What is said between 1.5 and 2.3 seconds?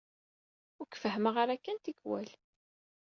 kan tikwal.